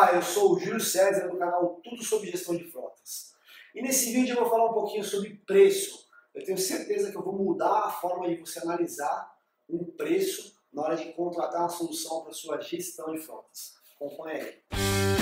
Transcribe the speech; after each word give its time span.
Olá, 0.00 0.14
eu 0.14 0.22
sou 0.22 0.54
o 0.54 0.58
Júlio 0.58 0.80
César 0.80 1.28
do 1.28 1.36
canal 1.36 1.78
Tudo 1.84 2.02
sobre 2.02 2.30
Gestão 2.30 2.56
de 2.56 2.64
Frotas. 2.64 3.34
E 3.74 3.82
nesse 3.82 4.14
vídeo 4.14 4.32
eu 4.32 4.40
vou 4.40 4.48
falar 4.48 4.70
um 4.70 4.72
pouquinho 4.72 5.04
sobre 5.04 5.34
preço. 5.46 6.08
Eu 6.34 6.42
tenho 6.42 6.56
certeza 6.56 7.10
que 7.10 7.18
eu 7.18 7.22
vou 7.22 7.34
mudar 7.34 7.84
a 7.84 7.90
forma 7.90 8.26
de 8.26 8.36
você 8.36 8.60
analisar 8.60 9.30
um 9.68 9.84
preço 9.84 10.56
na 10.72 10.84
hora 10.84 10.96
de 10.96 11.12
contratar 11.12 11.60
uma 11.60 11.68
solução 11.68 12.22
para 12.22 12.32
sua 12.32 12.58
gestão 12.62 13.12
de 13.12 13.18
frotas. 13.18 13.74
Acompanhe 13.94 14.40
aí. 14.40 15.19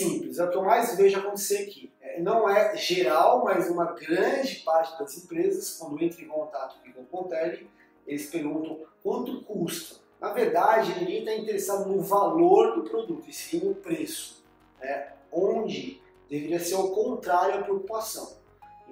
Simples, 0.00 0.38
é 0.38 0.44
o 0.44 0.50
que 0.50 0.56
eu 0.56 0.64
mais 0.64 0.96
vejo 0.96 1.18
acontecer 1.18 1.64
aqui. 1.64 1.92
É, 2.00 2.20
não 2.20 2.48
é 2.48 2.76
geral, 2.76 3.44
mas 3.44 3.70
uma 3.70 3.92
grande 3.92 4.56
parte 4.56 4.98
das 4.98 5.16
empresas, 5.16 5.76
quando 5.78 6.02
entra 6.02 6.22
em 6.22 6.28
contato 6.28 6.76
com 6.94 7.00
o 7.00 7.06
Contele, 7.06 7.70
eles 8.06 8.30
perguntam 8.30 8.80
quanto 9.02 9.42
custa. 9.42 10.00
Na 10.20 10.32
verdade, 10.32 10.98
ninguém 10.98 11.20
está 11.20 11.34
interessado 11.34 11.88
no 11.88 12.02
valor 12.02 12.74
do 12.74 12.88
produto, 12.88 13.28
e 13.28 13.32
sim 13.32 13.60
no 13.60 13.74
preço. 13.74 14.44
Né? 14.80 15.12
Onde 15.32 16.00
deveria 16.28 16.60
ser 16.60 16.74
o 16.74 16.90
contrário 16.90 17.60
a 17.60 17.62
preocupação. 17.62 18.38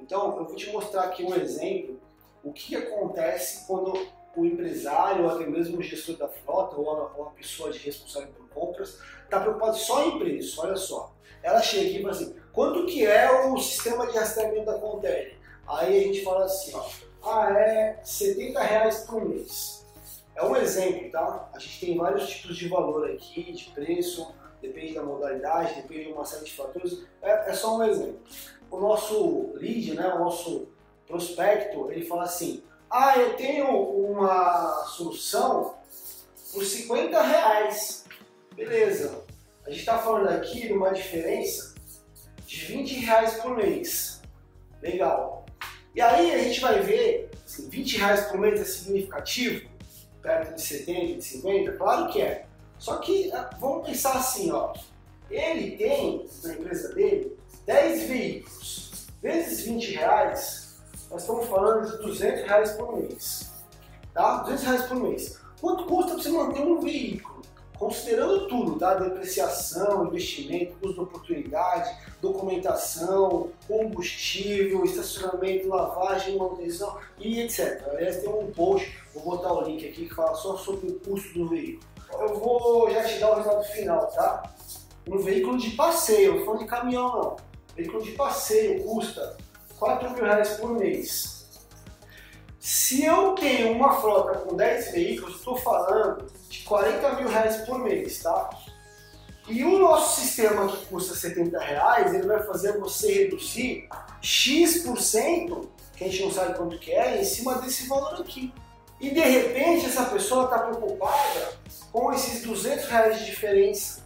Então, 0.00 0.38
eu 0.38 0.45
vou 0.45 0.55
te 0.55 0.70
mostrar 0.70 1.05
aqui 1.05 1.25
um 1.25 1.34
exemplo, 1.34 2.00
o 2.42 2.52
que 2.52 2.77
acontece 2.77 3.66
quando 3.66 3.92
o 4.38 4.47
empresário, 4.47 5.24
ou 5.24 5.30
até 5.30 5.47
mesmo 5.47 5.78
o 5.78 5.83
gestor 5.83 6.16
da 6.16 6.28
frota, 6.28 6.77
ou 6.77 6.91
a, 6.91 7.12
ou 7.16 7.27
a 7.27 7.30
pessoa 7.30 7.70
de 7.70 7.78
responsável 7.78 8.28
por 8.28 8.48
compras, 8.48 8.98
está 9.24 9.41
preocupado 9.41 9.77
só 9.77 10.06
em 10.06 10.19
preço, 10.19 10.61
olha 10.61 10.77
só. 10.77 11.12
Ela 11.42 11.61
chega 11.61 11.88
aqui 11.88 11.98
e 11.98 12.02
fala 12.02 12.14
assim, 12.14 12.37
quanto 12.52 12.87
que 12.87 13.06
é 13.06 13.30
o 13.47 13.59
sistema 13.59 14.06
de 14.06 14.16
rastreamento 14.16 14.66
da 14.66 14.78
Contele? 14.78 15.37
Aí 15.66 15.98
a 15.98 16.03
gente 16.05 16.25
fala 16.25 16.44
assim, 16.44 16.72
ó, 16.75 16.84
ah, 17.22 17.53
é 17.53 18.00
70 18.03 18.61
reais 18.61 19.00
por 19.00 19.25
mês. 19.25 19.86
É 20.34 20.44
um 20.44 20.56
exemplo, 20.56 21.11
tá? 21.11 21.50
A 21.53 21.59
gente 21.59 21.81
tem 21.81 21.97
vários 21.97 22.28
tipos 22.28 22.56
de 22.56 22.69
valor 22.69 23.11
aqui, 23.11 23.53
de 23.53 23.70
preço, 23.70 24.33
depende 24.62 24.94
da 24.94 25.03
modalidade, 25.03 25.75
depende 25.83 26.06
de 26.06 26.12
uma 26.12 26.25
série 26.25 26.44
de 26.44 26.55
fatores, 26.55 27.05
é, 27.20 27.50
é 27.50 27.53
só 27.53 27.77
um 27.77 27.84
exemplo. 27.84 28.20
O 28.70 28.78
nosso 28.78 29.53
lead, 29.55 29.94
né, 29.94 30.06
o 30.14 30.19
nosso 30.19 30.69
prospecto, 31.06 31.91
ele 31.91 32.05
fala 32.05 32.25
assim, 32.25 32.62
ah, 32.91 33.19
eu 33.19 33.34
tenho 33.34 33.67
uma 33.69 34.84
solução 34.86 35.75
por 36.53 36.64
50 36.64 37.20
reais. 37.22 38.05
Beleza. 38.55 39.25
A 39.67 39.70
gente 39.70 39.81
está 39.81 39.98
falando 39.98 40.28
aqui 40.28 40.67
de 40.67 40.72
uma 40.72 40.92
diferença 40.92 41.75
de 42.47 42.64
20 42.64 42.94
reais 43.00 43.34
por 43.34 43.55
mês. 43.55 44.22
Legal. 44.81 45.44
E 45.94 46.00
aí 46.00 46.33
a 46.33 46.39
gente 46.39 46.61
vai 46.61 46.81
ver, 46.81 47.31
assim, 47.44 47.69
20 47.69 47.98
reais 47.98 48.27
por 48.27 48.39
mês 48.39 48.61
é 48.61 48.64
significativo? 48.64 49.69
Perto 50.22 50.55
de 50.55 50.62
70, 50.62 51.14
de 51.16 51.25
50? 51.25 51.72
Claro 51.72 52.11
que 52.11 52.22
é. 52.22 52.47
Só 52.78 52.97
que 52.98 53.31
ah, 53.33 53.50
vamos 53.61 53.86
pensar 53.86 54.14
assim, 54.14 54.50
ó. 54.50 54.72
Ele 55.31 55.77
tem, 55.77 56.27
na 56.42 56.55
empresa 56.55 56.94
dele, 56.94 57.36
10 57.66 58.03
veículos. 58.05 59.06
Vezes 59.20 59.66
20 59.66 59.92
reais, 59.92 60.67
nós 61.11 61.23
estamos 61.23 61.47
falando 61.47 61.91
de 61.91 62.03
200 62.03 62.45
reais 62.45 62.73
por 62.73 62.97
mês. 62.97 63.53
Tá? 64.12 64.39
200 64.39 64.64
reais 64.64 64.83
por 64.83 64.97
mês. 64.97 65.41
Quanto 65.61 65.84
custa 65.84 66.12
para 66.12 66.23
você 66.23 66.28
manter 66.31 66.61
um 66.61 66.81
veículo? 66.81 67.39
Considerando 67.78 68.48
tudo, 68.48 68.77
tá? 68.77 68.95
Depreciação, 68.95 70.06
investimento, 70.06 70.77
custo 70.81 70.95
de 70.95 71.00
oportunidade, 71.00 71.97
documentação, 72.20 73.50
combustível, 73.69 74.84
estacionamento, 74.84 75.69
lavagem, 75.69 76.37
manutenção 76.37 76.98
e 77.19 77.41
etc. 77.41 77.87
Aliás, 77.93 78.20
tem 78.20 78.28
um 78.28 78.50
post, 78.50 78.98
vou 79.15 79.22
botar 79.22 79.53
o 79.53 79.62
link 79.62 79.88
aqui 79.88 80.09
que 80.09 80.15
fala 80.15 80.34
só 80.34 80.56
sobre 80.56 80.91
o 80.91 80.99
custo 80.99 81.38
do 81.38 81.49
veículo. 81.49 81.87
Eu 82.12 82.34
vou 82.41 82.91
já 82.91 83.05
te 83.05 83.19
dar 83.21 83.31
o 83.31 83.34
resultado 83.37 83.65
final, 83.66 84.06
tá? 84.09 84.53
Um 85.09 85.19
veículo 85.19 85.56
de 85.56 85.71
passeio, 85.71 86.34
não 86.37 86.44
falando 86.44 86.61
de 86.61 86.66
caminhão 86.66 87.09
não. 87.09 87.37
Veículo 87.77 88.03
de 88.03 88.11
passeio 88.12 88.82
custa 88.82 89.37
4 89.78 90.11
mil 90.11 90.25
reais 90.25 90.50
por 90.55 90.71
mês. 90.71 91.47
Se 92.59 93.05
eu 93.05 93.34
tenho 93.34 93.72
uma 93.72 94.00
frota 94.00 94.41
com 94.41 94.56
10 94.56 94.93
veículos, 94.93 95.37
estou 95.37 95.56
falando 95.56 96.27
de 96.49 96.61
40 96.65 97.12
mil 97.15 97.28
reais 97.28 97.59
por 97.59 97.78
mês, 97.78 98.22
tá? 98.22 98.50
E 99.49 99.65
o 99.65 99.78
nosso 99.78 100.21
sistema 100.21 100.69
que 100.69 100.84
custa 100.87 101.15
70 101.15 101.59
reais, 101.59 102.12
ele 102.12 102.27
vai 102.27 102.43
fazer 102.43 102.77
você 102.78 103.25
reduzir 103.25 103.88
X%, 104.21 105.69
que 105.97 106.05
a 106.05 106.09
gente 106.09 106.22
não 106.22 106.31
sabe 106.31 106.55
quanto 106.59 106.78
que 106.78 106.93
é, 106.93 107.21
em 107.21 107.25
cima 107.25 107.55
desse 107.55 107.88
valor 107.88 108.21
aqui. 108.21 108.53
E 109.00 109.11
de 109.11 109.21
repente 109.21 109.87
essa 109.87 110.05
pessoa 110.05 110.44
está 110.44 110.59
preocupada 110.59 111.53
com 111.91 112.12
esses 112.12 112.43
200 112.43 112.84
reais 112.87 113.19
de 113.21 113.27
diferença, 113.27 114.03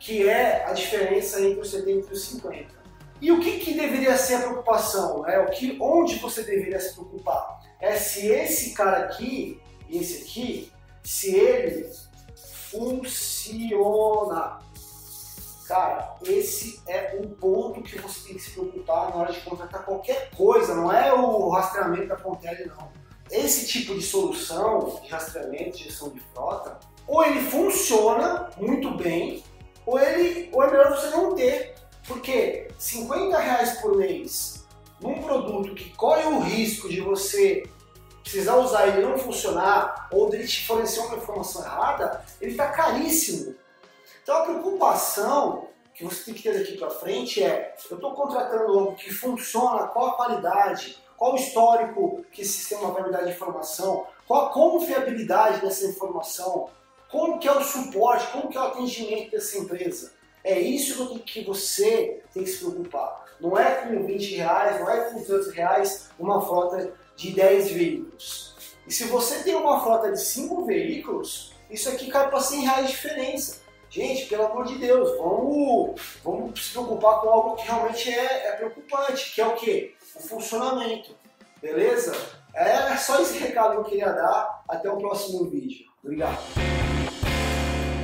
que 0.00 0.26
é 0.26 0.64
a 0.64 0.72
diferença 0.72 1.40
entre 1.40 1.60
os 1.60 1.70
70 1.70 2.08
e 2.08 2.12
os 2.12 2.24
50. 2.24 2.83
E 3.20 3.32
o 3.32 3.40
que, 3.40 3.58
que 3.58 3.74
deveria 3.74 4.16
ser 4.16 4.34
a 4.34 4.40
preocupação? 4.40 5.22
Né? 5.22 5.38
O 5.38 5.50
que, 5.50 5.78
onde 5.80 6.16
você 6.16 6.42
deveria 6.42 6.80
se 6.80 6.94
preocupar? 6.94 7.60
É 7.80 7.96
se 7.96 8.26
esse 8.26 8.74
cara 8.74 9.04
aqui, 9.04 9.60
esse 9.88 10.22
aqui, 10.22 10.72
se 11.02 11.34
ele 11.34 11.90
funciona. 12.70 14.58
Cara, 15.66 16.16
esse 16.26 16.82
é 16.86 17.18
um 17.18 17.28
ponto 17.28 17.82
que 17.82 17.98
você 17.98 18.28
tem 18.28 18.36
que 18.36 18.42
se 18.42 18.50
preocupar 18.50 19.08
na 19.10 19.16
hora 19.16 19.32
de 19.32 19.40
contratar 19.40 19.84
qualquer 19.84 20.30
coisa, 20.36 20.74
não 20.74 20.92
é 20.92 21.12
o 21.12 21.48
rastreamento 21.48 22.08
da 22.08 22.16
Contele, 22.16 22.66
não. 22.66 22.92
Esse 23.30 23.66
tipo 23.66 23.94
de 23.94 24.02
solução 24.02 25.00
de 25.02 25.08
rastreamento, 25.08 25.78
de 25.78 25.84
gestão 25.84 26.10
de 26.10 26.20
frota, 26.20 26.78
ou 27.06 27.24
ele 27.24 27.40
funciona 27.40 28.50
muito 28.58 28.90
bem, 28.96 29.42
ou, 29.86 29.98
ele, 29.98 30.50
ou 30.52 30.62
é 30.62 30.70
melhor 30.70 30.90
você 30.90 31.08
não 31.08 31.34
ter 31.34 31.73
porque 32.06 32.68
50 32.78 33.38
reais 33.38 33.78
por 33.80 33.96
mês 33.96 34.64
num 35.00 35.22
produto 35.22 35.74
que 35.74 35.90
corre 35.90 36.24
o 36.24 36.40
risco 36.40 36.88
de 36.88 37.00
você 37.00 37.68
precisar 38.22 38.56
usar 38.56 38.88
ele 38.88 39.06
não 39.06 39.18
funcionar 39.18 40.08
ou 40.10 40.30
dele 40.30 40.46
te 40.46 40.66
fornecer 40.66 41.00
uma 41.00 41.16
informação 41.16 41.62
errada, 41.62 42.24
ele 42.40 42.52
está 42.52 42.68
caríssimo. 42.68 43.54
Então 44.22 44.36
a 44.36 44.42
preocupação 44.44 45.68
que 45.94 46.04
você 46.04 46.24
tem 46.24 46.34
que 46.34 46.42
ter 46.42 46.58
daqui 46.58 46.78
para 46.78 46.90
frente 46.90 47.42
é: 47.42 47.76
eu 47.90 47.96
estou 47.96 48.14
contratando 48.14 48.72
algo 48.72 48.94
que 48.94 49.12
funciona, 49.12 49.86
qual 49.88 50.08
a 50.08 50.16
qualidade, 50.16 50.98
qual 51.16 51.34
o 51.34 51.36
histórico 51.36 52.24
que 52.32 52.42
esse 52.42 52.52
sistema 52.52 52.90
vai 52.90 53.04
me 53.04 53.12
dar 53.12 53.22
de 53.22 53.32
informação, 53.32 54.06
qual 54.26 54.46
a 54.46 54.52
confiabilidade 54.52 55.60
dessa 55.60 55.86
informação, 55.86 56.68
como 57.10 57.38
que 57.38 57.46
é 57.46 57.52
o 57.52 57.62
suporte, 57.62 58.26
como 58.32 58.48
que 58.48 58.56
é 58.56 58.60
o 58.60 58.64
atendimento 58.64 59.30
dessa 59.30 59.58
empresa. 59.58 60.12
É 60.44 60.58
isso 60.60 61.08
que 61.24 61.42
você 61.42 62.22
tem 62.32 62.44
que 62.44 62.50
se 62.50 62.58
preocupar. 62.58 63.24
Não 63.40 63.58
é 63.58 63.74
com 63.76 64.04
20 64.04 64.36
reais, 64.36 64.78
não 64.78 64.90
é 64.90 65.00
com 65.10 65.18
200 65.18 65.52
reais 65.52 66.10
uma 66.18 66.40
frota 66.44 66.92
de 67.16 67.32
10 67.32 67.72
veículos. 67.72 68.54
E 68.86 68.92
se 68.92 69.04
você 69.04 69.42
tem 69.42 69.54
uma 69.54 69.82
frota 69.82 70.12
de 70.12 70.20
5 70.20 70.66
veículos, 70.66 71.54
isso 71.70 71.88
aqui 71.88 72.10
cai 72.10 72.28
para 72.28 72.40
100 72.40 72.60
reais 72.60 72.86
de 72.86 72.92
diferença. 72.92 73.64
Gente, 73.88 74.26
pelo 74.26 74.46
amor 74.46 74.64
de 74.66 74.76
Deus, 74.76 75.16
vamos, 75.16 76.00
vamos 76.22 76.64
se 76.64 76.72
preocupar 76.72 77.20
com 77.20 77.28
algo 77.28 77.56
que 77.56 77.66
realmente 77.66 78.10
é, 78.10 78.48
é 78.48 78.52
preocupante, 78.52 79.32
que 79.34 79.40
é 79.40 79.46
o 79.46 79.54
que? 79.54 79.94
O 80.16 80.20
funcionamento. 80.20 81.16
Beleza? 81.62 82.12
É 82.54 82.96
só 82.96 83.20
esse 83.20 83.38
recado 83.38 83.72
que 83.72 83.76
eu 83.78 83.84
queria 83.84 84.12
dar. 84.12 84.64
Até 84.68 84.90
o 84.90 84.98
próximo 84.98 85.48
vídeo. 85.48 85.86
Obrigado. 86.02 86.38